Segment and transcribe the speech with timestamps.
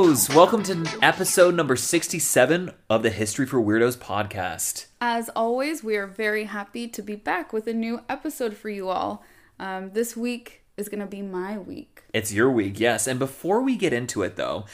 [0.00, 0.34] Weirdos!
[0.34, 4.86] Welcome to episode number 67 of the History for Weirdos podcast.
[4.98, 8.88] As always, we are very happy to be back with a new episode for you
[8.88, 9.22] all.
[9.58, 12.04] Um, this week is going to be my week.
[12.14, 13.06] It's your week, yes.
[13.06, 14.64] And before we get into it, though,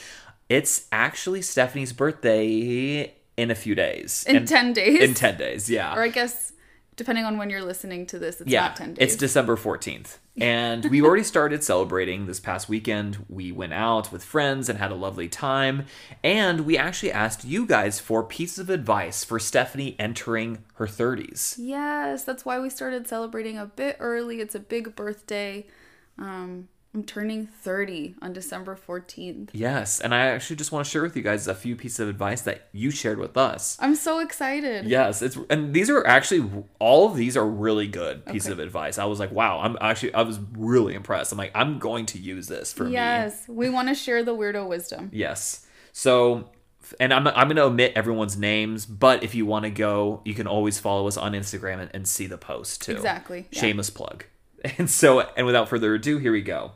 [0.47, 4.23] it's actually Stephanie's birthday in a few days.
[4.29, 5.01] In And- 10 days.
[5.01, 5.93] In 10 days, yeah.
[5.93, 6.53] Or I guess,
[6.97, 8.97] depending on when you're listening to this, it's yeah, not 10 days.
[8.99, 10.17] it's December 14th.
[10.39, 13.25] And we already started celebrating this past weekend.
[13.27, 15.87] We went out with friends and had a lovely time.
[16.23, 21.55] And we actually asked you guys for pieces of advice for Stephanie entering her 30s.
[21.57, 24.39] Yes, that's why we started celebrating a bit early.
[24.39, 25.65] It's a big birthday.
[26.19, 29.49] Um, I'm turning 30 on December 14th.
[29.53, 32.07] Yes, and I actually just want to share with you guys a few pieces of
[32.09, 33.77] advice that you shared with us.
[33.79, 34.85] I'm so excited.
[34.85, 36.49] Yes, it's and these are actually
[36.79, 38.53] all of these are really good pieces Okay.
[38.53, 38.97] of advice.
[38.97, 41.31] I was like, wow, I'm actually I was really impressed.
[41.31, 42.93] I'm like, I'm going to use this for me.
[42.93, 45.09] Yes, we want to share the weirdo wisdom.
[45.13, 45.65] Yes.
[45.93, 46.49] So,
[46.99, 50.33] and I'm, I'm going to omit everyone's names, but if you want to go, you
[50.33, 52.93] can always follow us on Instagram and, and see the post too.
[52.93, 53.59] Exactly, yeah.
[53.61, 54.25] Shameless plug.
[54.77, 56.71] And so, and without further ado, here we go.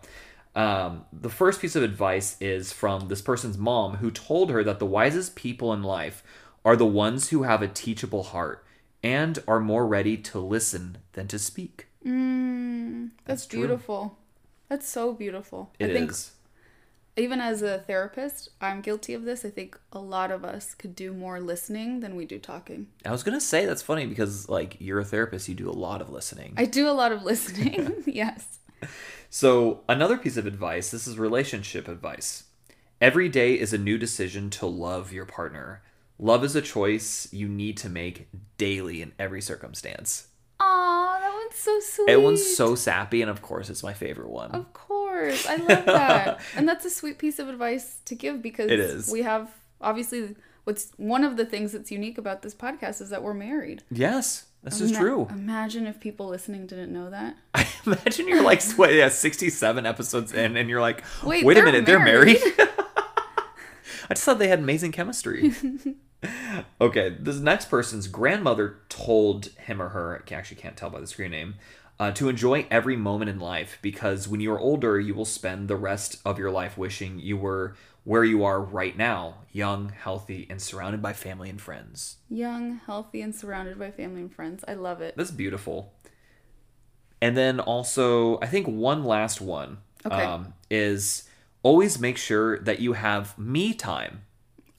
[0.56, 4.80] Um, the first piece of advice is from this person's mom who told her that
[4.80, 6.24] the wisest people in life
[6.66, 8.66] are the ones who have a teachable heart
[9.02, 11.88] and are more ready to listen than to speak.
[13.26, 13.60] That's, true.
[13.60, 14.18] beautiful.
[14.68, 15.72] That's so beautiful.
[15.80, 16.32] It I think is.
[17.22, 19.46] Even as a therapist, I'm guilty of this.
[19.46, 22.88] I think a lot of us could do more listening than we do talking.
[23.06, 25.72] I was going to say that's funny because, like, you're a therapist, you do a
[25.72, 26.54] lot of listening.
[26.58, 27.94] I do a lot of listening.
[28.06, 28.60] yes.
[29.30, 32.46] So, another piece of advice this is relationship advice.
[33.00, 35.82] Every day is a new decision to love your partner.
[36.20, 40.28] Love is a choice you need to make daily in every circumstance.
[40.60, 42.10] Aw, that one's so sweet.
[42.10, 44.52] It one's so sappy, and of course, it's my favorite one.
[44.52, 45.01] Of course.
[45.30, 46.40] I love that.
[46.56, 49.10] and that's a sweet piece of advice to give because It is.
[49.12, 49.50] we have
[49.80, 53.84] obviously what's one of the things that's unique about this podcast is that we're married.
[53.90, 55.28] Yes, this is true.
[55.32, 57.36] Imagine if people listening didn't know that.
[57.86, 61.66] Imagine you're like, what, yeah, 67 episodes in, and you're like, Wait, wait a they're
[61.66, 62.38] minute, they're married?
[62.40, 62.70] married.
[64.10, 65.54] I just thought they had amazing chemistry.
[66.80, 71.08] okay, this next person's grandmother told him or her, I actually can't tell by the
[71.08, 71.56] screen name,
[72.02, 75.68] uh, to enjoy every moment in life because when you are older, you will spend
[75.68, 80.48] the rest of your life wishing you were where you are right now, young, healthy,
[80.50, 82.18] and surrounded by family and friends.
[82.28, 84.66] Young, healthy, and surrounded by family and friends.
[84.68, 85.16] I love it.
[85.16, 85.94] That's beautiful.
[87.22, 90.24] And then also, I think one last one Okay.
[90.24, 91.30] um, is
[91.62, 94.24] always make sure that you have me time.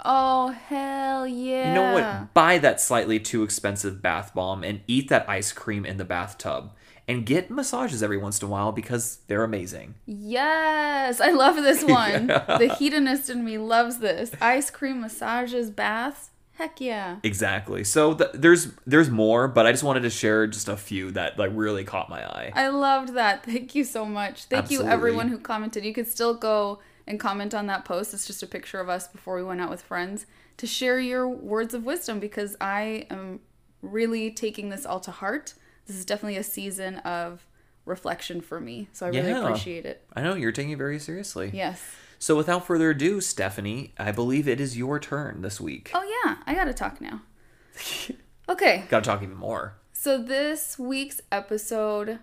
[0.04, 1.68] Oh hell yeah!
[1.68, 2.34] You know what?
[2.34, 6.72] Buy that slightly too expensive bath bomb and eat that ice cream in the bathtub.
[7.08, 9.96] And get massages every once in a while because they're amazing.
[10.06, 12.28] Yes, I love this one.
[12.28, 14.30] The hedonist in me loves this.
[14.40, 16.30] Ice cream, massages, baths.
[16.54, 17.16] Heck yeah.
[17.22, 17.82] Exactly.
[17.82, 21.38] So th- there's there's more, but I just wanted to share just a few that
[21.38, 22.52] like really caught my eye.
[22.54, 23.44] I loved that.
[23.44, 24.44] Thank you so much.
[24.44, 25.84] Thank you everyone who commented.
[25.84, 28.14] You could still go and comment on that post.
[28.14, 30.26] It's just a picture of us before we went out with friends
[30.58, 33.40] to share your words of wisdom because I am
[33.80, 35.54] really taking this all to heart.
[35.86, 37.46] This is definitely a season of
[37.84, 38.88] reflection for me.
[38.92, 39.42] So I really Yeah.
[39.42, 40.06] appreciate it.
[40.14, 41.50] I know you're taking it very seriously.
[41.52, 41.80] Yes.
[42.18, 45.90] So without further ado, Stephanie, I believe it is your turn this week.
[45.92, 47.22] Oh yeah, I got to talk now.
[48.48, 48.84] Okay.
[48.88, 49.76] Got to talk even more.
[49.92, 52.18] So this week's episode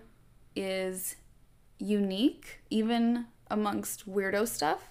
[0.54, 1.16] is
[1.78, 4.90] unique, even amongst weirdo stuff.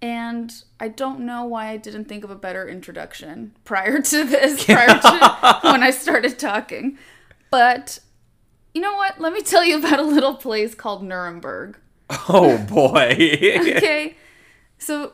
[0.00, 4.64] And I don't know why I didn't think of a better introduction prior to this,
[4.66, 6.98] prior to when I started talking.
[7.52, 8.00] But
[8.74, 9.20] You know what?
[9.20, 11.78] Let me tell you about a little place called Nuremberg.
[12.28, 13.14] Oh boy.
[13.76, 14.16] Okay.
[14.78, 15.12] So,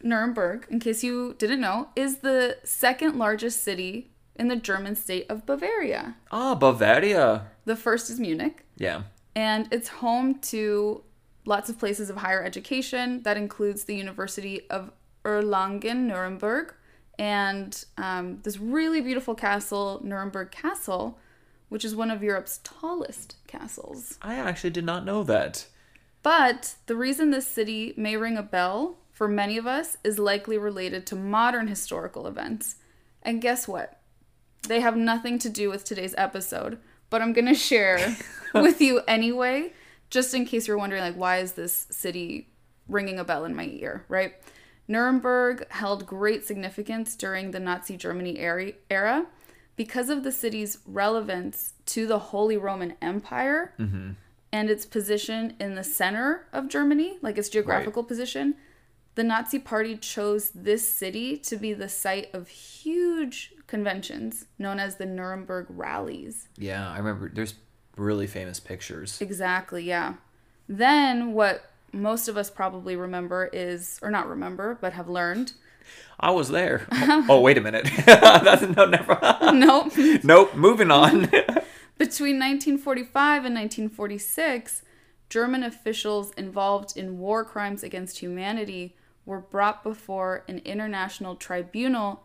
[0.00, 5.26] Nuremberg, in case you didn't know, is the second largest city in the German state
[5.28, 6.14] of Bavaria.
[6.30, 7.48] Ah, Bavaria.
[7.64, 9.02] The first is Munich, Yeah.
[9.34, 11.02] and it's home to
[11.46, 13.22] lots of places of higher education.
[13.24, 14.92] That includes the University of
[15.24, 16.72] Erlangen, Nuremberg,
[17.18, 21.18] and um, this really beautiful castle, Nuremberg Castle,
[21.68, 24.18] which is one of Europe's tallest castles.
[24.22, 25.66] I actually did not know that.
[26.22, 30.58] But the reason this city may ring a bell for many of us is likely
[30.58, 32.76] related to modern historical events.
[33.22, 34.00] And guess what?
[34.66, 36.78] They have nothing to do with today's episode,
[37.10, 38.16] but I'm going to share
[38.54, 39.72] with you anyway,
[40.10, 42.48] just in case you're wondering like why is this city
[42.88, 44.34] ringing a bell in my ear, right?
[44.88, 49.26] Nuremberg held great significance during the Nazi Germany era- era
[49.78, 54.10] because of the city's relevance to the Holy Roman Empire mm-hmm.
[54.52, 58.56] and its position in the center of Germany, like its geographical position,
[59.14, 64.96] the Nazi Party chose this city to be the site of huge conventions known as
[64.96, 66.48] the Nuremberg rallies.
[66.58, 67.54] Yeah, I remember there's
[67.96, 69.20] really famous pictures.
[69.20, 70.14] Exactly, yeah.
[70.68, 75.52] Then what most of us probably remember is, or not remember, but have learned.
[76.20, 76.86] I was there.
[76.90, 77.88] Oh, oh, wait a minute.
[78.06, 79.18] That's no never.
[79.52, 79.92] nope.
[80.24, 81.20] nope, moving on.
[81.98, 84.82] Between 1945 and 1946,
[85.28, 88.96] German officials involved in war crimes against humanity
[89.26, 92.24] were brought before an international tribunal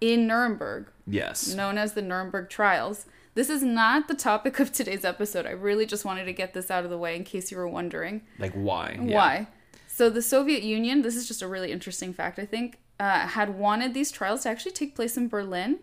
[0.00, 1.54] in Nuremberg, yes.
[1.54, 3.06] known as the Nuremberg Trials.
[3.34, 5.44] This is not the topic of today's episode.
[5.44, 7.68] I really just wanted to get this out of the way in case you were
[7.68, 8.22] wondering.
[8.38, 8.98] Like why?
[9.02, 9.14] Yeah.
[9.14, 9.48] Why?
[9.88, 13.58] So the Soviet Union, this is just a really interesting fact, I think, uh, had
[13.58, 15.78] wanted these trials to actually take place in Berlin,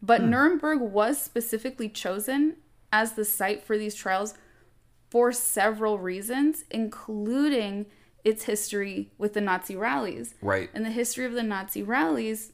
[0.00, 2.56] but Nuremberg was specifically chosen
[2.92, 4.34] as the site for these trials
[5.10, 7.86] for several reasons, including
[8.24, 10.34] its history with the Nazi rallies.
[10.40, 10.70] Right.
[10.74, 12.52] And the history of the Nazi rallies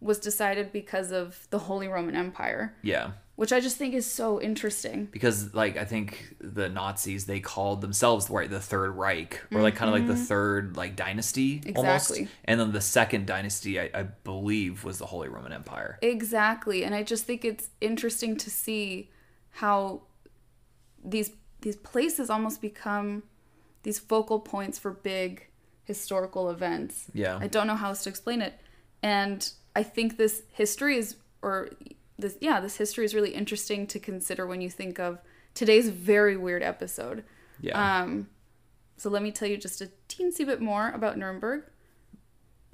[0.00, 3.12] was decided because of the Holy Roman Empire, Yeah.
[3.40, 5.06] Which I just think is so interesting.
[5.10, 9.76] Because like I think the Nazis they called themselves right the Third Reich or like
[9.76, 11.74] kind of like the third like dynasty almost.
[11.74, 11.86] Mm-hmm.
[11.86, 12.28] Exactly.
[12.44, 15.98] And then the second dynasty I, I believe was the Holy Roman Empire.
[16.02, 16.84] Exactly.
[16.84, 19.08] And I just think it's interesting to see
[19.52, 20.02] how
[21.02, 21.30] these
[21.62, 23.22] these places almost become
[23.84, 25.46] these focal points for big
[25.84, 27.06] historical events.
[27.14, 27.38] Yeah.
[27.40, 28.60] I don't know how else to explain it.
[29.02, 31.70] And I think this history is or
[32.20, 35.18] this yeah, this history is really interesting to consider when you think of
[35.54, 37.24] today's very weird episode.
[37.60, 38.02] Yeah.
[38.02, 38.28] Um
[38.96, 41.62] so let me tell you just a teensy bit more about Nuremberg.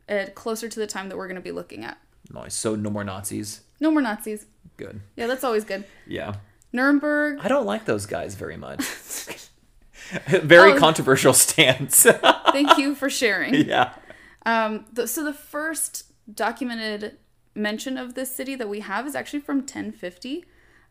[0.08, 1.98] Uh, closer to the time that we're going to be looking at.
[2.30, 2.54] nice.
[2.54, 3.62] So no more Nazis.
[3.80, 4.46] No more Nazis.
[4.76, 5.00] Good.
[5.16, 5.84] Yeah, that's always good.
[6.06, 6.36] Yeah.
[6.72, 7.38] Nuremberg.
[7.40, 8.82] I don't like those guys very much.
[10.28, 10.78] very Oh.
[10.78, 12.02] controversial stance.
[12.52, 13.54] Thank you for sharing.
[13.66, 13.94] yeah.
[14.44, 17.16] Um, the, so the first documented
[17.56, 20.44] mention of this city that we have is actually from 1050,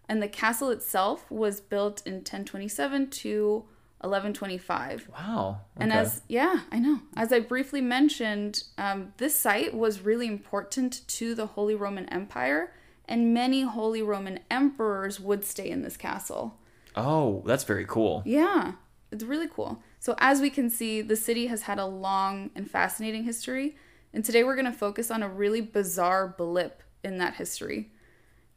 [0.08, 3.66] and the castle itself was built in 1027 to
[4.02, 5.10] 1125.
[5.12, 5.62] Wow.
[5.76, 5.84] Okay.
[5.84, 7.02] And as yeah, I know.
[7.16, 12.74] As I briefly mentioned, um, this site was really important to the Holy Roman Empire,
[13.08, 16.58] and many Holy Roman emperors would stay in this castle.
[16.96, 18.22] Oh, that's very cool.
[18.26, 18.74] Yeah,
[19.12, 19.82] it's really cool.
[20.00, 23.76] So, as we can see, the city has had a long and fascinating history,
[24.16, 27.92] and today we're going to focus on a really bizarre blip in that history.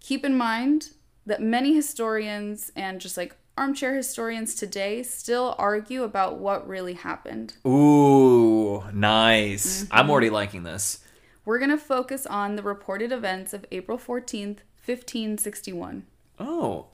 [0.00, 0.90] Keep in mind
[1.26, 7.54] that many historians and just like armchair historians today still argue about what really happened.
[7.66, 9.82] Ooh, nice.
[9.82, 9.94] Mm-hmm.
[9.96, 11.00] I'm already liking this.
[11.44, 16.06] We're going to focus on the reported events of April 14th, 1561.
[16.38, 16.86] Oh,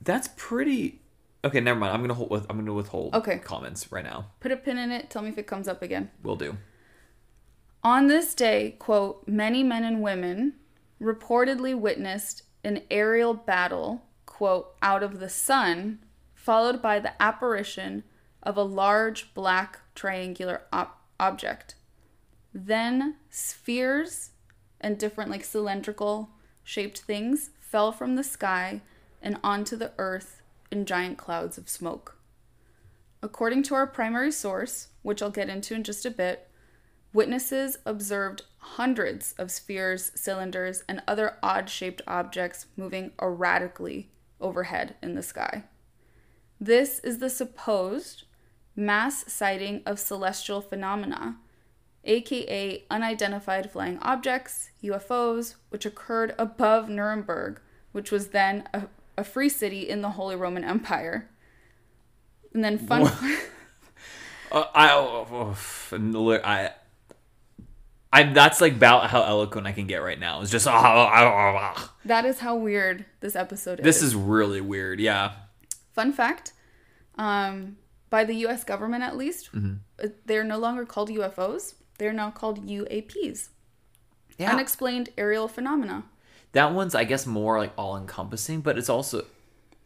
[0.00, 1.00] that's pretty.
[1.44, 1.92] Okay, never mind.
[1.94, 2.30] I'm gonna hold.
[2.30, 3.14] with- I'm gonna withhold.
[3.14, 3.38] Okay.
[3.38, 4.26] Comments right now.
[4.40, 6.10] Put a pin in it, tell me if it comes up again.
[6.22, 6.56] We'll do.
[7.84, 10.54] On this day, quote, many men and women
[11.00, 15.98] reportedly witnessed an aerial battle, quote, out of the sun,
[16.32, 18.04] followed by the apparition
[18.42, 21.74] of a large black triangular ob- object.
[22.54, 24.30] Then spheres
[24.80, 26.30] and different, like cylindrical
[26.62, 28.82] shaped things fell from the sky
[29.20, 32.16] and onto the earth in giant clouds of smoke.
[33.22, 36.48] According to our primary source, which I'll get into in just a bit,
[37.12, 45.14] Witnesses observed hundreds of spheres, cylinders, and other odd shaped objects moving erratically overhead in
[45.14, 45.64] the sky.
[46.60, 48.24] This is the supposed
[48.74, 51.36] mass sighting of celestial phenomena,
[52.04, 57.60] aka unidentified flying objects, UFOs, which occurred above Nuremberg,
[57.92, 58.84] which was then a
[59.16, 61.28] a free city in the Holy Roman Empire.
[62.52, 63.10] And then fun
[64.50, 65.54] Uh, I, oh,
[66.02, 66.72] oh, I,
[68.12, 70.42] I, that's like about how eloquent I can get right now.
[70.42, 71.94] It's just, ah, ah, ah, ah.
[72.04, 73.84] that is how weird this episode is.
[73.84, 75.00] this is really weird.
[75.00, 75.32] Yeah.
[75.94, 76.52] fun fact.
[77.16, 77.76] Um,
[78.10, 78.64] by the U.S.
[78.64, 79.74] government, at least, Mm-hmm.
[80.04, 81.74] uh, they're no longer called UFOs.
[81.98, 83.48] They're now called UAPs,
[84.38, 84.52] Yeah.
[84.52, 86.04] unexplained aerial phenomena.
[86.52, 89.24] that one's, I guess, more like all encompassing, but it's also,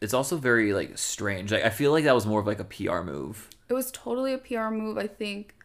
[0.01, 1.51] it's also very like strange.
[1.53, 3.49] Like I feel like that was more of like a PR move.
[3.69, 5.55] It was totally a PR move, I think,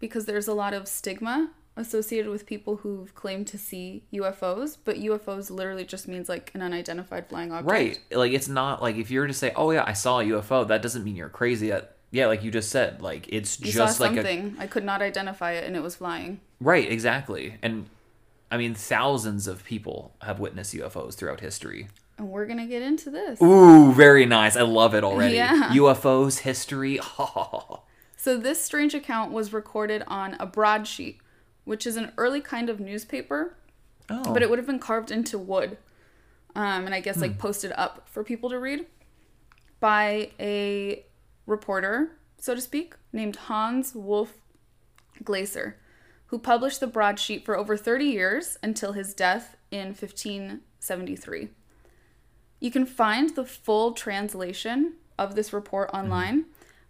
[0.00, 4.96] because there's a lot of stigma associated with people who've claimed to see UFOs, but
[4.96, 7.70] UFOs literally just means like an unidentified flying object.
[7.70, 8.00] Right.
[8.10, 10.66] Like it's not like if you were to say, "Oh yeah, I saw a UFO,"
[10.68, 11.70] that doesn't mean you're crazy.
[11.70, 14.56] That yeah, like you just said, like it's You just saw like something.
[14.58, 16.40] I could not identify it and it was flying.
[16.60, 17.56] right, exactly.
[17.62, 17.86] And
[18.50, 21.88] I mean, thousands of people have witnessed UFOs throughout history.
[22.16, 23.40] And we're going to get into this.
[23.40, 24.56] Ooh, very nice.
[24.56, 25.36] I love it already.
[25.36, 25.68] Yeah.
[25.74, 26.98] UFOs history.
[28.20, 31.20] So this strange account was recorded on a broadsheet,
[31.68, 33.54] which is an early kind of newspaper,
[34.08, 34.32] oh.
[34.32, 35.76] but it would have been carved into wood.
[36.56, 37.22] Um, and I guess Hmm.
[37.22, 38.86] like posted up for people to read
[39.78, 41.04] by a
[41.46, 44.32] reporter, so to speak, named Hans Wolf
[45.22, 45.76] Glaser,
[46.26, 51.50] who published the broadsheet for over 30 years until his death in 1573.
[52.60, 56.08] You can find the full translation of this report Mm-hmm.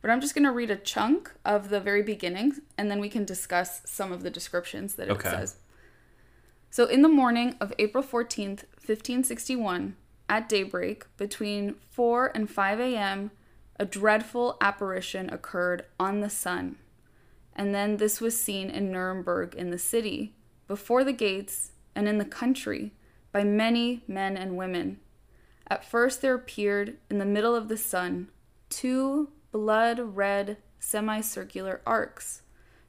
[0.00, 3.08] But I'm just going to read a chunk of the very beginning and then we
[3.08, 5.30] can discuss some of the descriptions that it Okay.
[5.30, 5.56] says.
[6.70, 9.96] So, in the morning of April 14th, 1561,
[10.28, 13.30] at daybreak, between 4 and 5 a.m.,
[13.80, 16.76] a dreadful apparition occurred on the sun.
[17.56, 20.34] And then this was seen in Nuremberg in the city,
[20.66, 22.92] before the gates, and in the country,
[23.32, 25.00] by many men and women.
[25.68, 28.28] At first, there appeared in the middle of the sun
[28.68, 32.42] two blood red semicircular arcs,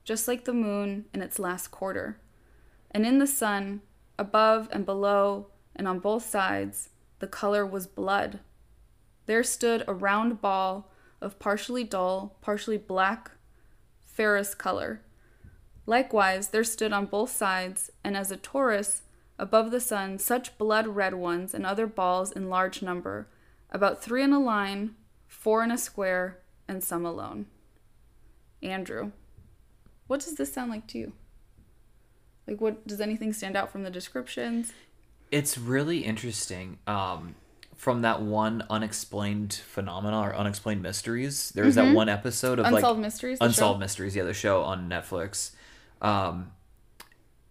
[0.04, 2.20] just like the moon in its last quarter.
[2.92, 3.82] And in the sun,
[4.18, 6.90] above and below, and on both sides,
[7.20, 8.40] the color was blood.
[9.26, 13.32] There stood a round ball of partially dull, partially black,
[14.00, 15.02] ferrous color.
[15.86, 19.02] Likewise, there stood on both sides, and as a torus,
[19.38, 23.28] above the sun, such blood red ones and other balls in large number,
[23.72, 24.96] about three in a line,
[25.28, 26.40] four in a square,
[26.70, 27.48] and some alone.
[28.62, 29.12] Andrew,
[30.08, 31.14] what does this sound like to you?
[32.48, 34.72] Like, what does anything stand out from the descriptions?
[35.32, 36.78] It's really interesting.
[36.88, 37.36] Um,
[37.76, 42.76] from that one unexplained phenomena or unexplained mysteries, there was that one episode of Mm-hmm.
[42.76, 43.80] Unsolved like Mysteries, the Unsolved show?
[43.80, 45.52] Mysteries, yeah, the show on Netflix.
[46.02, 46.52] Um,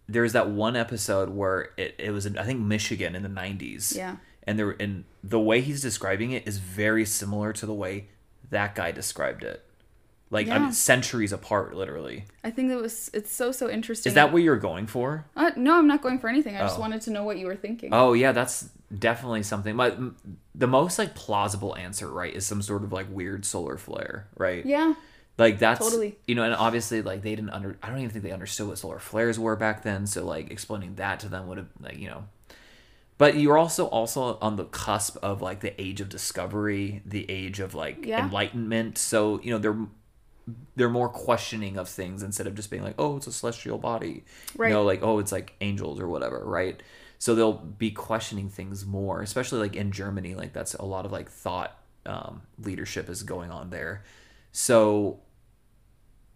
[0.07, 3.95] there's that one episode where it, it was in I think Michigan in the 90s.
[3.95, 4.17] Yeah.
[4.43, 8.09] And there and the way he's describing it is very similar to the way
[8.49, 9.63] that guy described it.
[10.31, 12.25] Like I mean, centuries apart, literally.
[12.43, 13.09] I think it was.
[13.15, 14.11] It's so so interesting.
[14.11, 15.25] Is that what you're going for?
[15.35, 16.55] Uh, no, I'm not going for anything.
[16.55, 16.81] I just Oh.
[16.81, 17.89] wanted to know what you were thinking.
[17.93, 19.75] Oh yeah, that's definitely something.
[19.75, 19.97] But
[20.53, 24.63] the most like plausible answer, right, is some sort of like weird solar flare, right?
[24.65, 24.93] Yeah.
[25.39, 26.15] Like that's Totally.
[26.27, 27.77] you know, and obviously like they didn't under.
[27.81, 30.05] I don't even think they understood what solar flares were back then.
[30.05, 32.25] So like explaining that to them would have like you know.
[33.19, 37.59] But you're also also on the cusp of like the age of discovery, the age
[37.59, 38.23] of like Yeah.
[38.23, 38.97] enlightenment.
[38.97, 39.77] So you know they're
[40.75, 44.23] they're more questioning of things instead of just being like, oh, it's a celestial body,
[44.57, 44.69] Right.
[44.69, 46.81] you know, like oh, it's like angels or whatever, right?
[47.19, 51.11] So they'll be questioning things more, especially like in Germany, like that's a lot of
[51.11, 54.03] like thought um, leadership is going on there.
[54.53, 55.19] So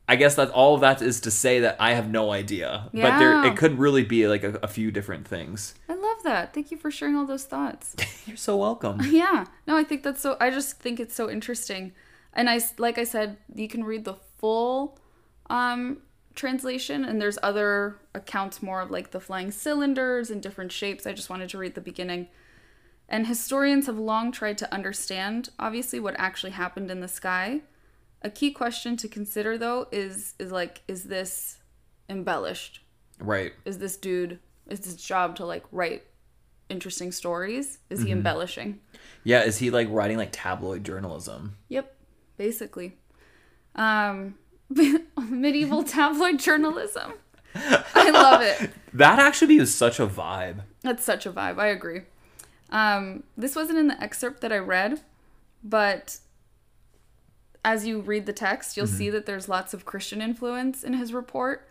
[0.07, 3.17] I guess that all of that is to say that I have no idea, but
[3.17, 5.73] there it could really be like a, a few different things.
[5.87, 6.53] I love that.
[6.53, 7.95] Thank you for sharing all those thoughts.
[8.25, 8.99] You're so welcome.
[9.09, 9.45] yeah.
[9.67, 10.37] No, I think that's so.
[10.39, 11.93] I just think it's so interesting,
[12.33, 14.99] and I like I said, you can read the full
[15.49, 15.99] um,
[16.35, 21.05] translation, and there's other accounts more of like the flying cylinders and different shapes.
[21.05, 22.27] I just wanted to read the beginning.
[23.09, 27.61] And historians have long tried to understand, obviously, what actually happened in the sky.
[28.21, 31.57] A key question to consider, though, is is like, is this
[32.09, 32.79] embellished?
[33.19, 33.53] right.
[33.65, 34.39] Is this dude?
[34.67, 36.03] Is this job to like write
[36.69, 37.79] interesting stories?
[37.89, 38.79] Is he embellishing?
[39.23, 41.57] Yeah, is he like writing like tabloid journalism?
[41.69, 41.95] Yep,
[42.37, 42.97] basically.
[43.75, 44.35] Um,
[45.29, 47.13] medieval tabloid journalism.
[47.55, 48.71] I love it.
[48.93, 50.61] That actually is such a vibe.
[50.81, 51.59] That's such a vibe.
[51.59, 52.01] I agree.
[52.69, 55.01] Um, this wasn't in the excerpt that I read,
[55.63, 56.17] but
[57.63, 61.13] as you read the text, you'll see that there's lots of Christian influence in his
[61.13, 61.69] report.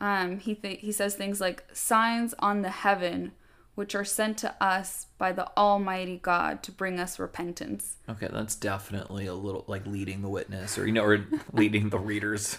[0.00, 3.32] Um, he th- he says things like signs on the heaven
[3.74, 7.96] which are sent to us by the Almighty God to bring us repentance.
[8.08, 11.98] Okay, that's definitely a little like leading the witness, or you know, or leading the
[11.98, 12.58] readers.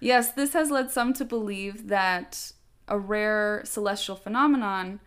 [0.00, 2.52] Yes, this has led some to believe that
[2.88, 5.00] a rare celestial phenomenon,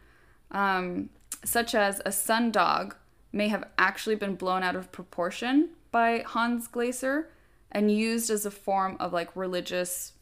[0.52, 1.10] um,
[1.44, 2.96] such as a sundog,
[3.32, 7.30] may have actually been blown out of proportion by Hans Glaser
[7.72, 10.14] and used as a form of like religious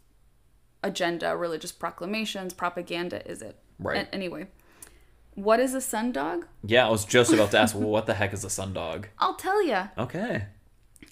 [0.84, 3.58] agenda, religious proclamations, propaganda, is it?
[3.80, 4.08] Right.
[4.08, 4.48] A- anyway,
[5.36, 6.44] what is a sundog?
[6.64, 9.06] Yeah, I was just about to ask, well, what the heck is a sundog?
[9.20, 9.90] I'll tell you.
[9.98, 10.46] Okay.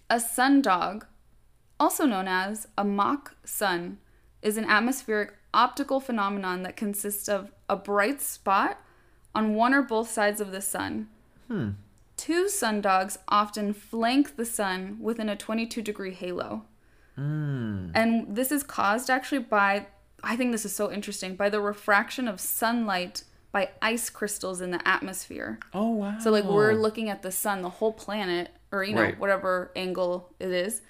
[0.10, 1.04] A sundog,
[1.80, 4.00] also known as a mock sun,
[4.42, 8.80] is an atmospheric optical phenomenon that consists of a bright spot
[9.36, 11.08] on one or both sides of the sun.
[11.48, 11.72] Hmm.
[12.16, 16.64] Two sundogs often flank the sun within a 22 degree halo.
[17.16, 17.90] Hmm.
[17.94, 19.88] And this is caused actually by,
[20.24, 23.24] I think this is so interesting, by the refraction of sunlight
[23.54, 25.60] by ice crystals in the atmosphere.
[25.74, 26.18] Oh wow.
[26.20, 29.18] So like we're looking at the sun, the whole planet, or you know Right.
[29.18, 30.82] whatever angle it is,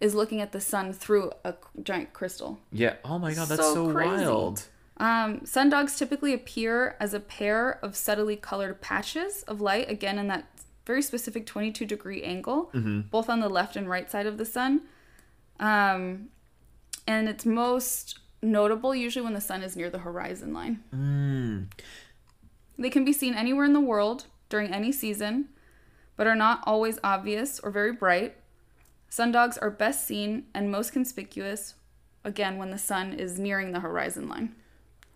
[0.00, 2.58] is looking at the sun through a giant crystal.
[2.70, 2.96] Yeah.
[3.04, 4.64] Oh my god, that's So so, wild.
[4.96, 10.26] Um, sundogs typically appear as a pair of subtly colored patches of light, again in
[10.28, 10.46] that
[10.86, 12.70] very specific 22 degree angle,
[13.10, 14.82] both on the left and right side of the sun.
[15.58, 16.28] Um,
[17.06, 21.68] and it's most notable usually when the sun is near the horizon line.
[22.78, 25.48] They can be seen anywhere in the world during any season,
[26.16, 28.36] but are not always obvious or very bright.
[29.10, 31.74] Sundogs are best seen and most conspicuous,
[32.24, 34.54] again, when the sun is nearing the horizon line.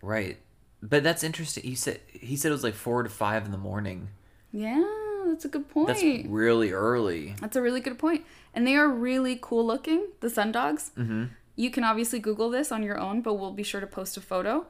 [0.01, 0.37] Right.
[0.81, 1.63] But that's interesting.
[1.63, 4.07] He said he said it was like four to five in the morning.
[4.53, 4.83] Yeah,
[5.27, 5.87] that's a good point.
[5.87, 7.35] That's That's, really early.
[7.41, 8.25] That's a really good point.
[8.53, 10.91] And they are really cool looking, the sundogs.
[10.97, 11.25] Mm-hmm.
[11.59, 14.21] You can obviously Google this on your own, but we'll be sure to post a
[14.21, 14.65] photo.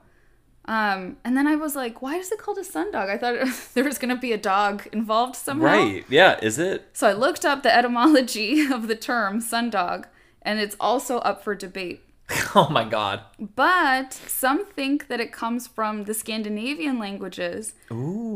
[0.66, 3.10] Um, and then I was like, why is it called a sundog?
[3.10, 5.66] I thought there was going to be a dog involved somehow.
[5.68, 6.04] Right.
[6.10, 6.40] Yeah.
[6.42, 6.90] Is it?
[6.94, 10.06] So I looked up the etymology of the term sundog,
[10.42, 12.02] and it's also up for debate.
[12.56, 13.22] Oh my god.
[13.40, 17.76] But some think that it comes from the Scandinavian languages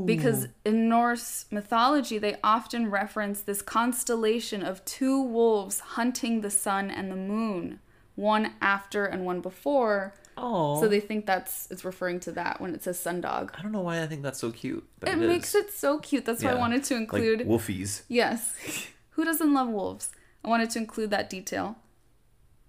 [0.05, 6.91] because in Norse mythology, they often reference this constellation of two wolves hunting the sun
[6.91, 7.79] and the moon,
[8.15, 10.13] one after and one before.
[10.37, 10.79] Oh.
[10.81, 13.51] So they think that's it's referring to that when it says sundog.
[13.57, 14.83] I don't know why I think that's so cute.
[14.99, 16.25] But It it makes it so cute.
[16.25, 17.39] That's why I wanted to include.
[17.39, 18.03] like wolfies.
[18.07, 18.55] Yes.
[19.11, 20.11] Who doesn't love wolves?
[20.43, 21.77] I wanted to include that detail.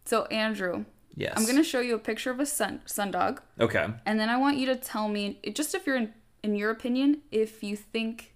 [0.04, 0.84] So, Andrew,
[1.16, 1.32] Yes.
[1.36, 3.86] I'm going to show you a picture of a sun sundog, Okay.
[4.04, 7.22] and then I want you to tell me, just if you're in, in your opinion,
[7.30, 8.34] if you think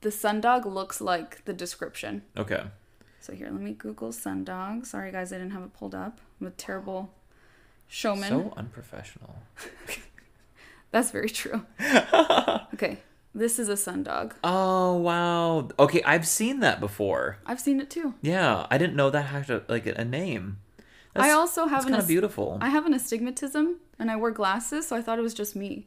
[0.00, 2.22] the sundog looks like the description.
[2.38, 2.62] Okay.
[3.20, 4.86] So, here, let me Google sundog.
[4.86, 6.20] Sorry, guys, I didn't have it pulled up.
[6.40, 7.12] I'm a terrible
[7.86, 8.28] showman.
[8.28, 9.36] So unprofessional.
[10.90, 11.64] That's very true.
[12.74, 12.98] okay,
[13.34, 14.32] this is a sundog.
[14.42, 15.68] Oh wow.
[15.78, 17.36] Okay, I've seen that before.
[17.46, 18.14] I've seen it too.
[18.22, 20.58] Yeah, I didn't know that had a, like a name.
[21.14, 22.58] I also have That's an kind of beautiful.
[22.60, 25.86] I have an astigmatism and I wear glasses, so I thought it was just me.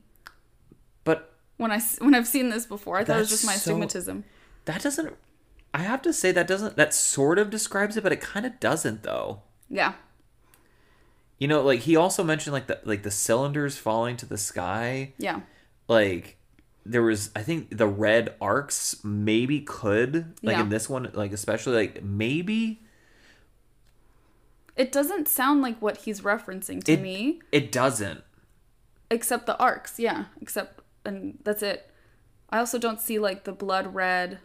[1.03, 3.71] but When I when I've seen this before, I thought it was just my so-
[3.71, 4.23] astigmatism.
[4.65, 5.13] that doesn't.
[5.73, 6.75] I have to say that doesn't.
[6.75, 9.41] That sort of describes it, but it kind of doesn't though.
[9.69, 9.93] Yeah.
[11.39, 15.13] You know, like he also mentioned like the like the cylinders falling to the sky.
[15.17, 15.41] Yeah.
[15.87, 16.37] Like
[16.85, 20.61] there was, I think the red arcs maybe could like Yeah.
[20.63, 22.81] in this one, like especially like maybe
[24.75, 28.23] It doesn't sound like what he's referencing to it me, it doesn't.
[29.09, 29.99] except the arcs.
[29.99, 31.89] Yeah, except and that's it.
[32.49, 34.39] I also don't see like the blood red.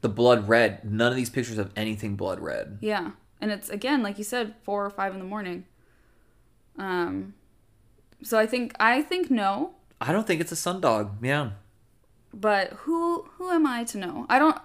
[0.00, 0.90] The blood red.
[0.90, 2.78] None of these pictures have anything blood red.
[2.80, 3.12] Yeah.
[3.40, 5.64] And it's again, like you said, 4 or 5 in the morning.
[6.78, 7.34] Um
[8.22, 11.12] so I think I think no, I don't think it's a sundog.
[11.22, 11.50] Yeah.
[12.34, 14.26] but who who am I to know?
[14.28, 14.58] I don't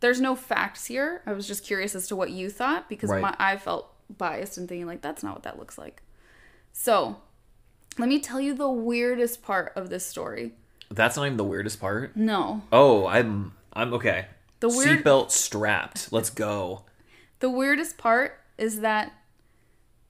[0.00, 1.22] there's no facts here.
[1.26, 3.22] I was just curious as to what you thought because Right.
[3.22, 6.02] my I felt biased and thinking like that's not what that looks like.
[6.72, 7.18] So,
[7.98, 10.54] let me tell you the weirdest part of this story.
[10.90, 12.16] That's not even the weirdest part.
[12.16, 12.62] No.
[12.72, 14.26] Oh, I'm I'm okay.
[14.62, 16.12] The weird- seatbelt strapped.
[16.12, 16.84] Let's go.
[17.40, 19.12] The weirdest part is that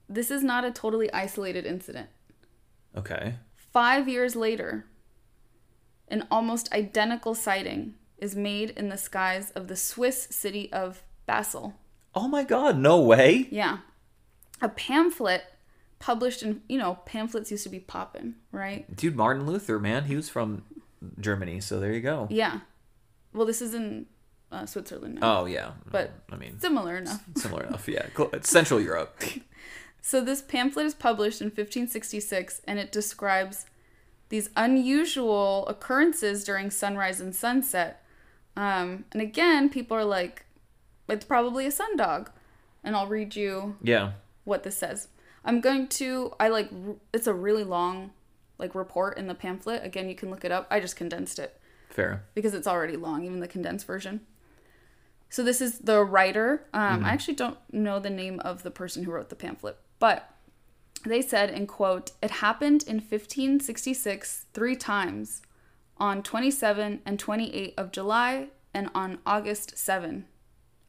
[0.07, 2.09] this is not a totally isolated incident.
[2.95, 3.35] Okay.
[3.55, 4.85] 5 years later,
[6.07, 11.73] an almost identical sighting is made in the skies of the Swiss city of Basel.
[12.13, 13.47] Oh my god, no way.
[13.49, 13.79] Yeah.
[14.61, 15.45] A pamphlet
[15.97, 18.95] published in, you know, pamphlets used to be popping, right?
[18.95, 20.63] Dude, Martin Luther, man, he was from
[21.19, 22.27] Germany, so there you go.
[22.29, 22.59] Yeah.
[23.33, 24.05] Well, this is in
[24.53, 25.71] uh, Switzerland now, Oh yeah.
[25.91, 27.23] but I mean, similar enough.
[27.35, 27.87] similar enough.
[27.87, 28.05] Yeah.
[28.13, 28.29] Cool.
[28.41, 29.21] Central Europe.
[30.05, 33.65] So this pamphlet is published in 1566 and it describes
[34.27, 38.03] these unusual occurrences during sunrise and sunset.
[38.57, 40.45] Um, and again, people are like,
[41.07, 42.27] it's probably a sundog.
[42.83, 44.11] And I'll read you Yeah.
[44.43, 45.07] what this says.
[45.45, 46.69] I'm going to I like
[47.13, 48.11] it's a really long
[48.57, 49.85] like report in the pamphlet.
[49.85, 50.67] Again, you can look it up.
[50.69, 51.57] I just condensed it
[51.89, 52.23] Fair.
[52.35, 54.19] because it's already long, even the condensed version.
[55.33, 56.67] So this is the writer.
[56.75, 60.29] Um, I actually don't know the name of the person who wrote the pamphlet, but
[61.07, 65.41] they said in quote, "It happened in 1566 three times,
[65.97, 70.27] on 27 and 28 of July and on August 7,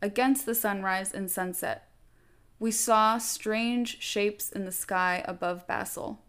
[0.02, 1.88] against the sunrise and sunset.
[2.59, 6.22] We saw strange shapes in the sky above Basel."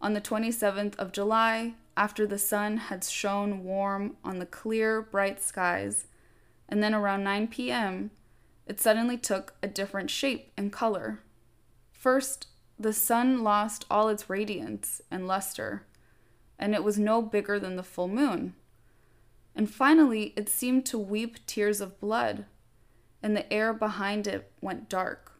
[0.00, 5.42] On the 27th of July, after the sun had shone warm on the clear, bright
[5.42, 6.06] skies,
[6.72, 8.10] and then around 9 p.m.,
[8.66, 11.20] it suddenly took a different shape and color.
[11.90, 12.46] First,
[12.78, 15.84] the sun lost all its radiance and luster,
[16.58, 18.54] and it was no bigger than the full moon.
[19.54, 22.46] And finally, it seemed to weep tears of blood,
[23.22, 25.32] and the air behind it went dark.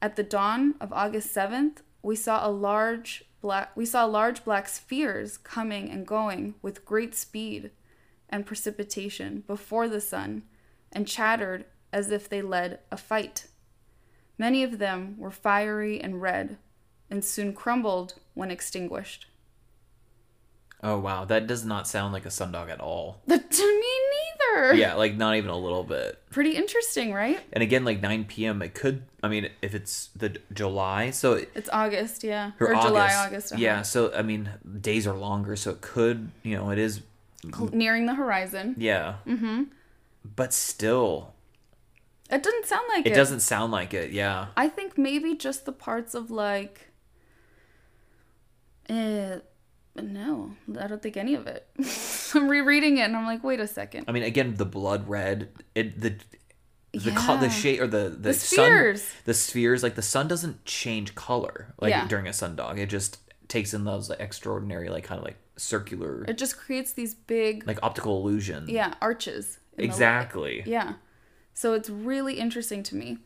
[0.00, 4.68] At the dawn of August 7th, we saw a large black we saw large black
[4.68, 7.72] spheres coming and going with great speed
[8.30, 10.42] and precipitation before the sun
[10.92, 13.46] and chattered as if they led a fight.
[14.38, 16.56] Many of them were fiery and red
[17.10, 19.26] and soon crumbled when extinguished.
[20.82, 23.20] Oh wow, that does not sound like a sundog at all.
[23.28, 23.88] to me
[24.56, 24.74] neither.
[24.74, 26.18] Yeah, like not even a little bit.
[26.30, 27.38] Pretty interesting, right?
[27.52, 28.62] And again, like 9 p.m.
[28.62, 29.02] It could.
[29.22, 32.52] I mean, if it's the July, so it- It's August, yeah.
[32.58, 33.18] or, Or, July, August.
[33.26, 33.52] August.
[33.52, 33.60] uh-huh.
[33.62, 33.82] Yeah.
[33.82, 34.48] So I mean,
[34.80, 36.30] days are longer, so it could.
[36.42, 37.02] You know, it is.
[37.44, 38.74] Cl- Nearing the horizon.
[38.78, 39.16] Yeah.
[39.26, 39.64] Mm-hmm.
[40.36, 41.32] But still,
[42.30, 43.12] It doesn't sound like it.
[43.12, 44.10] it doesn't sound like it.
[44.12, 44.48] Yeah.
[44.56, 46.88] I think maybe just the parts of like.
[48.88, 49.38] Eh,
[49.96, 51.66] no, I don't think any of it.
[52.34, 54.04] I'm rereading it and I'm like, wait a second.
[54.08, 55.48] I mean, again, the blood red.
[55.74, 56.16] It the.
[56.92, 60.64] The co- the shade or the the, The sun the spheres like the sun doesn't
[60.64, 62.08] change color like Yeah.
[62.08, 63.18] during a sundog it just
[63.50, 67.66] takes in those like, extraordinary like kind of like circular It just creates these big,
[67.66, 69.58] like optical illusion yeah, arches.
[69.72, 69.90] in the light.
[69.90, 70.94] exactly Yeah.
[71.52, 73.18] So it's really interesting to me.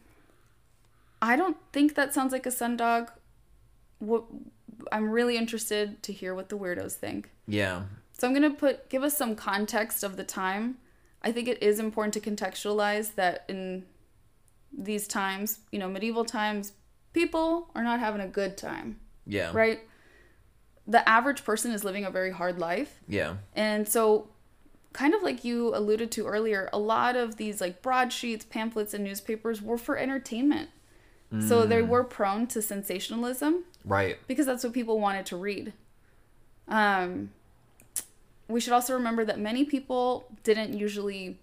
[1.23, 3.11] I don't think that sounds like a sundog.
[3.99, 4.25] What
[4.91, 7.31] I'm really interested to hear what the weirdos think.
[7.47, 10.79] yeah So I'm gonna put give us some context of the time.
[11.23, 13.85] I think it is important to contextualize that in
[14.77, 16.73] these times, you know, medieval times,
[17.13, 19.81] people are not having a good time, yeah right?
[20.87, 23.01] The average person is living a very hard life.
[23.09, 24.29] yeah And so,
[24.92, 29.03] kind of like you alluded to earlier, a lot of these like broadsheets, pamphlets, and
[29.03, 30.70] newspapers were for entertainment.
[31.49, 35.73] So they were prone to sensationalism right because that's what people wanted to read.
[36.68, 37.31] Um,
[38.47, 41.40] we should also remember that many people didn't usually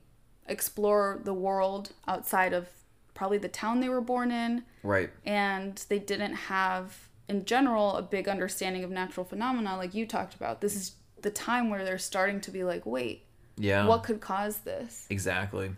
[0.48, 2.70] explore the world outside of
[3.14, 8.02] probably the town they were born in, right and they didn't have, in general, a
[8.02, 10.62] big understanding of natural phenomena like you talked about.
[10.62, 10.86] This is
[11.22, 13.26] the time where they're starting to be like, wait,
[13.58, 15.06] yeah what could cause this?
[15.10, 15.72] exactly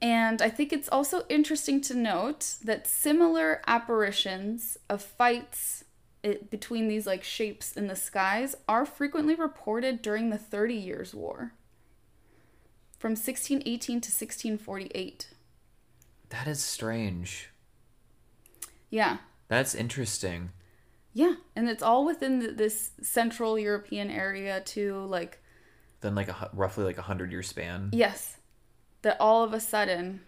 [0.00, 5.84] And I think it's also interesting to note that similar apparitions of fights
[6.22, 11.14] it, between these like shapes in the skies are frequently reported during the Thirty Years'
[11.14, 11.52] War
[12.98, 15.28] from 1618 to 1648.
[16.30, 17.50] that is strange
[18.90, 19.18] Yeah.
[19.48, 20.50] That's interesting
[21.12, 25.40] Yeah, and it's all within th this central European area too like
[26.00, 28.38] then like a roughly like a hundred year span yes,
[29.02, 30.20] that all of a sudden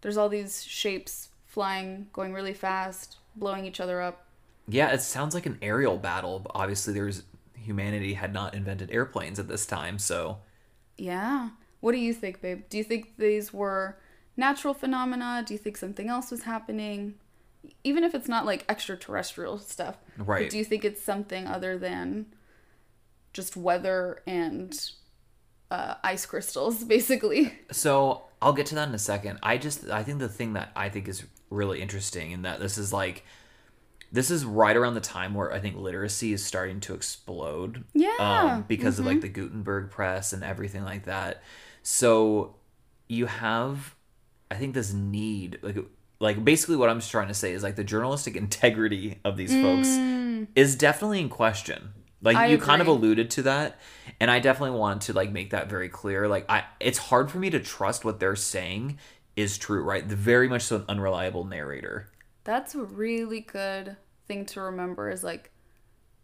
[0.00, 4.26] there's all these shapes flying going really fast, blowing each other up.
[4.66, 7.22] yeah it sounds like an aerial battle but obviously there's
[7.54, 10.38] humanity had not invented airplanes at this time so
[10.96, 11.50] Yeah.
[11.80, 12.64] What do you think, babe?
[12.68, 13.98] Do you think these were
[14.36, 15.44] natural phenomena?
[15.46, 17.14] Do you think something else was happening?
[17.84, 19.96] Even if it's not like extraterrestrial stuff.
[20.16, 20.50] Right.
[20.50, 22.26] do you think it's something other than
[23.32, 24.78] just weather and
[25.70, 27.52] uh, ice crystals, basically?
[27.70, 29.38] So I'll get to that in a second.
[29.42, 32.78] I just I think the thing that I think is really interesting in that this
[32.78, 33.24] is like
[34.10, 37.84] this is right around the time where I think literacy is starting to explode.
[37.92, 38.08] Yeah.
[38.18, 38.48] Mm-hmm.
[38.48, 41.42] Um, because of like the Gutenberg press and everything like that.
[41.82, 42.56] So
[43.08, 43.94] you have
[44.50, 45.76] I think this need like
[46.20, 49.88] like basically what I'm trying to say is like the journalistic integrity of these folks
[50.54, 51.90] is definitely in question.
[52.20, 52.40] Like Mm.
[52.40, 53.78] I you kind of alluded to that
[54.20, 56.26] and I definitely want to like make that very clear.
[56.28, 58.98] Like I it's hard for me to trust what they're saying
[59.36, 60.06] is true, right?
[60.06, 62.10] The very much so an unreliable narrator.
[62.44, 65.52] That's a really good thing to remember is like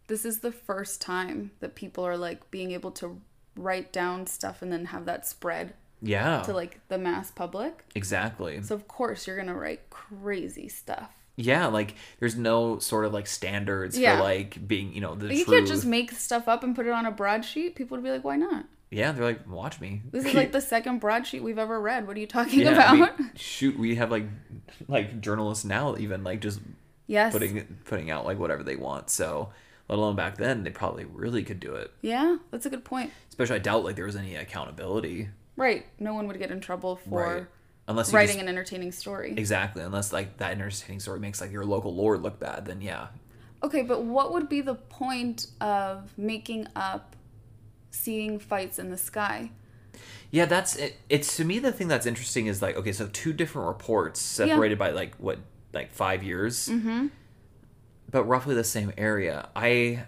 [0.07, 3.21] this is the first time that people are like being able to
[3.55, 6.41] write down stuff and then have that spread Yeah.
[6.43, 7.83] to like the mass public.
[7.95, 8.61] exactly.
[8.61, 11.09] So of course you're gonna write crazy stuff.
[11.37, 14.17] Yeah, like there's no sort of like standards Yeah.
[14.17, 15.57] for like being, you know, the you truth.
[15.57, 17.75] can't just make stuff up and put it on a broadsheet.
[17.75, 20.01] People would be like, "Why not?" yeah, they're like, watch me.
[20.11, 22.07] This is like the second broadsheet we've ever read.
[22.07, 23.19] What are you talking yeah, about?
[23.19, 24.25] we- shoot, we have like
[24.87, 26.61] like journalists now even like just
[27.07, 27.33] yes.
[27.33, 29.09] putting putting out like whatever they want.
[29.09, 29.49] So
[29.89, 31.91] let alone back then, they probably really could do it.
[32.01, 33.11] Yeah, that's a good point.
[33.29, 35.85] Especially, I doubt like there was any accountability, Right.
[35.99, 37.45] No one would get in trouble for right?
[37.87, 39.33] Unless writing just- an entertaining story.
[39.37, 43.07] exactly, unless like that entertaining story makes like your local lord look bad, then yeah,
[43.65, 47.15] Okay, but what would be the point of making up
[47.89, 49.49] seeing fights in the sky?
[50.29, 50.97] Yeah, that's it.
[51.09, 54.77] It's to me the thing that's interesting is like okay, so two different reports separated
[54.77, 55.39] by like what
[55.73, 57.07] like five years, mm-hmm.
[58.11, 59.49] but roughly the same area.
[59.55, 60.05] I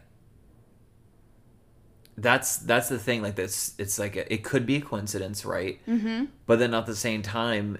[2.17, 3.21] that's that's the thing.
[3.21, 5.79] Like this, it's like a, it could be a coincidence, right?
[5.87, 6.25] Mm-hmm.
[6.45, 7.77] But then at the same time,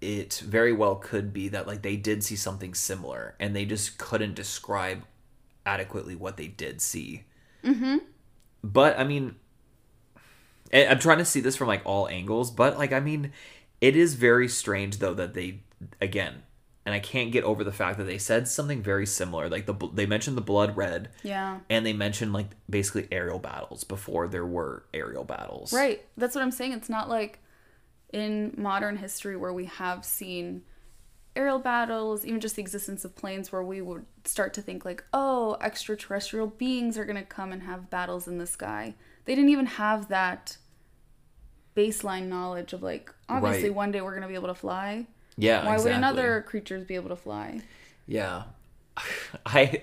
[0.00, 3.98] it very well could be that like they did see something similar and they just
[3.98, 5.04] couldn't describe
[5.64, 7.24] adequately what they did see.
[7.64, 7.98] Mm-hmm.
[8.62, 9.36] But I mean,
[10.72, 13.32] I'm trying to see this from like all angles, but like I mean,
[13.80, 15.60] it is very strange though that they
[16.00, 16.42] again,
[16.84, 19.48] and I can't get over the fact that they said something very similar.
[19.48, 21.60] Like the they mentioned the blood red, Yeah.
[21.70, 25.72] and they mentioned like basically aerial battles before there were aerial battles.
[25.72, 26.04] Right.
[26.16, 26.72] That's what I'm saying.
[26.72, 27.38] It's not like
[28.12, 30.62] in modern history where we have seen
[31.34, 35.02] aerial battles, even just the existence of planes where we would start to think like,
[35.14, 38.94] oh, extraterrestrial beings are going to come and have battles in the sky.
[39.24, 40.58] They didn't even have that
[41.76, 43.74] baseline knowledge of like obviously Right.
[43.74, 45.06] one day we're going to be able to fly.
[45.36, 45.64] Yeah.
[45.64, 45.84] Why exactly.
[45.84, 47.60] wouldn't other creatures be able to fly?
[48.06, 48.44] Yeah.
[49.46, 49.82] I.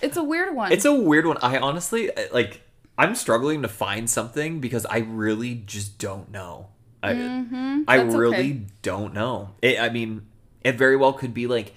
[0.00, 0.72] It's a weird one.
[0.72, 1.38] It's a weird one.
[1.42, 2.62] I honestly like.
[2.98, 6.68] I'm struggling to find something because I really just don't know.
[7.02, 7.82] I, I Mm-hmm.
[7.86, 8.66] That's really okay.
[8.80, 9.50] don't know.
[9.60, 10.26] It, I mean,
[10.62, 11.74] it very well could be like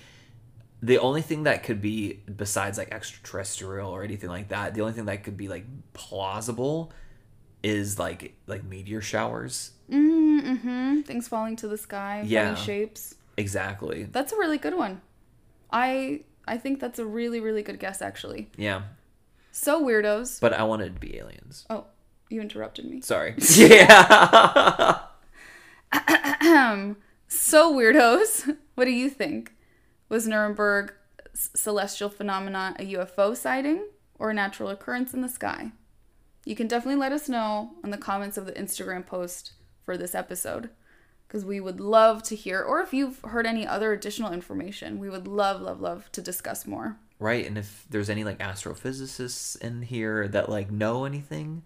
[0.82, 4.74] the only thing that could be besides like extraterrestrial or anything like that.
[4.74, 6.94] The only thing that could be like plausible
[7.62, 9.72] is like like meteor showers.
[9.90, 10.19] mm-hmm.
[10.44, 11.02] Mm-hmm.
[11.02, 12.54] Things falling to the sky, Yeah.
[12.54, 13.16] funny shapes.
[13.38, 14.04] Exactly.
[14.12, 15.02] That's a really good one.
[15.72, 18.50] I I think that's a really really good guess actually.
[18.58, 18.84] Yeah.
[19.52, 20.40] So weirdos.
[20.40, 21.66] But I wanted to be aliens.
[21.70, 21.86] Oh,
[22.30, 23.02] you interrupted me.
[23.02, 23.36] Sorry.
[23.56, 25.00] yeah.
[27.28, 28.58] So weirdos.
[28.76, 29.52] What do you think?
[30.08, 30.94] Was Nuremberg
[31.34, 35.72] celestial phenomena a UFO sighting or a natural occurrence in the sky?
[36.46, 39.52] You can definitely let us know in the comments of the Instagram post
[39.90, 40.70] for this episode
[41.28, 45.10] because we would love to hear or if you've heard any other additional information, we
[45.10, 46.98] would love love love to discuss more.
[47.18, 51.64] Right, and if there's any like astrophysicists in here that like know anything,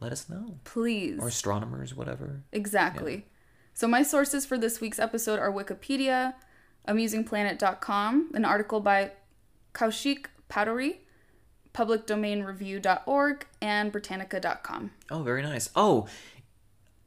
[0.00, 0.56] let us know.
[0.64, 1.20] Please.
[1.20, 2.42] Or astronomers, whatever.
[2.50, 3.26] Exactly.
[3.74, 6.34] So my sources for this week's episode are Wikipedia,
[6.88, 9.12] amusingplanet.com, an article by
[9.72, 10.96] Kaushik Patowary,
[11.72, 14.90] publicdomainreview.org, and britannica.com.
[15.12, 15.70] Oh, very nice.
[15.76, 16.08] Oh,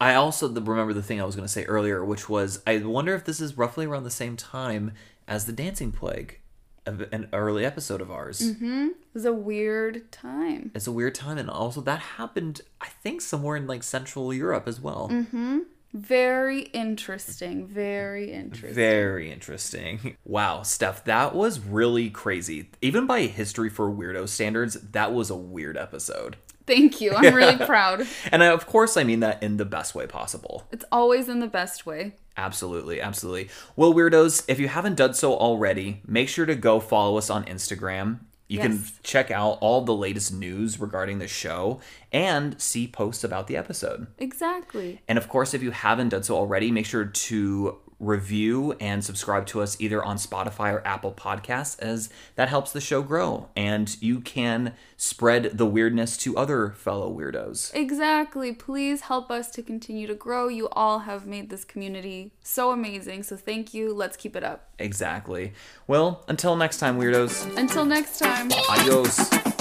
[0.00, 3.14] I also remember the thing I was going to say earlier, which was I wonder
[3.14, 4.92] if this is roughly around the same time
[5.26, 6.40] as the Dancing Plague,
[6.86, 8.40] an early episode of ours.
[8.42, 10.70] It was a weird time.
[10.74, 14.68] It's a weird time, and also that happened, I think, somewhere in like Central Europe
[14.68, 15.08] as well.
[15.10, 15.60] Mm-hmm.
[15.94, 17.66] Very interesting.
[17.66, 18.74] Very interesting.
[18.74, 20.16] Very interesting.
[20.26, 22.70] Wow, Steph, that was really crazy.
[22.82, 26.36] Even by history for weirdo standards, that was a weird episode.
[26.66, 27.12] Thank you.
[27.14, 28.06] I'm really proud.
[28.30, 30.64] And I, of course, I mean that in the best way possible.
[30.72, 32.14] It's always in the best way.
[32.36, 33.48] Absolutely, absolutely.
[33.76, 37.44] Well, weirdos, if you haven't done so already, make sure to go follow us on
[37.44, 38.20] Instagram.
[38.48, 41.80] You can check out all the latest news regarding the show
[42.12, 44.06] and see posts about the episode.
[44.18, 45.00] Exactly.
[45.08, 49.46] And of course, if you haven't done so already, make sure to review and subscribe
[49.46, 53.48] to us either on Spotify or Apple Podcasts, as that helps the show grow.
[53.56, 57.74] And you can spread the weirdness to other fellow weirdos.
[57.74, 58.52] Exactly.
[58.52, 60.48] Please help us to continue to grow.
[60.48, 63.22] You all have made this community so amazing.
[63.22, 63.92] So thank you.
[63.94, 64.68] Let's keep it up.
[64.78, 65.52] Exactly.
[65.86, 67.56] Well, until next time, weirdos.
[67.56, 68.50] Until next time.
[68.70, 69.55] Adios.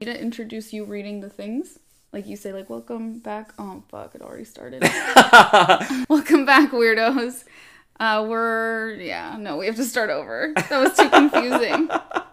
[0.00, 1.78] Need to introduce you reading the things.
[2.12, 3.52] Like you say, like, welcome back.
[3.58, 4.82] Oh, fuck, it already started.
[6.08, 7.44] welcome back, weirdos.
[7.98, 10.52] Uh, we're, yeah, no, we have to start over.
[10.54, 11.88] That was too confusing.